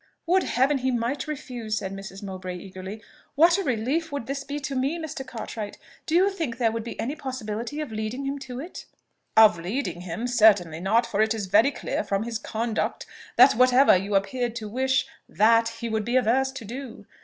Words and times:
"Would 0.25 0.41
to 0.41 0.47
Heaven 0.47 0.79
he 0.79 0.89
might 0.89 1.27
refuse!" 1.27 1.77
said 1.77 1.93
Mrs. 1.93 2.23
Mowbray 2.23 2.57
eagerly; 2.57 3.03
"what 3.35 3.59
a 3.59 3.63
relief 3.63 4.11
would 4.11 4.25
this 4.25 4.43
be 4.43 4.59
to 4.61 4.73
me, 4.75 4.97
Mr. 4.97 5.23
Cartwright! 5.23 5.77
Do 6.07 6.15
you 6.15 6.31
think 6.31 6.57
there 6.57 6.71
would 6.71 6.83
be 6.83 6.99
any 6.99 7.15
possibility 7.15 7.79
of 7.81 7.91
leading 7.91 8.25
him 8.25 8.39
to 8.39 8.59
it?" 8.59 8.87
"Of 9.37 9.59
leading 9.59 10.01
him, 10.01 10.25
certainly 10.25 10.79
not; 10.79 11.05
for 11.05 11.21
it 11.21 11.35
is 11.35 11.45
very 11.45 11.69
clear, 11.69 12.03
from 12.03 12.23
his 12.23 12.39
conduct, 12.39 13.05
that 13.35 13.53
whatever 13.53 13.95
you 13.95 14.15
appeared 14.15 14.55
to 14.55 14.67
wish, 14.67 15.05
that 15.29 15.67
he 15.69 15.87
would 15.87 16.03
be 16.03 16.15
averse 16.15 16.51
to 16.53 16.65
do. 16.65 17.05